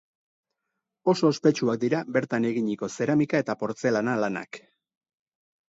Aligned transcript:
Oso 1.13 1.29
ospetsuak 1.33 1.83
dira 1.83 1.99
bertan 2.17 2.49
eginiko 2.53 2.91
zeramika 2.97 3.45
eta 3.45 3.59
portzelana 3.63 4.19
lanak. 4.25 4.63